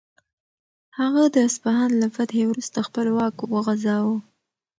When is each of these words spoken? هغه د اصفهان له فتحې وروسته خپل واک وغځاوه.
هغه 0.99 1.23
د 1.33 1.35
اصفهان 1.47 1.91
له 2.01 2.07
فتحې 2.15 2.43
وروسته 2.47 2.79
خپل 2.87 3.07
واک 3.17 3.37
وغځاوه. 3.53 4.17